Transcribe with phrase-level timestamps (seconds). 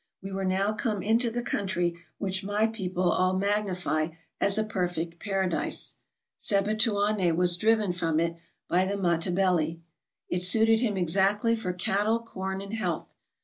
[0.23, 4.07] We were now come into the country which my people all magnify
[4.39, 5.99] as a perfect paradise.
[6.39, 8.35] Sebituane was driven from it
[8.67, 9.79] by the Matebele.
[10.27, 13.15] It suited him exactly for cattle, corn, and health.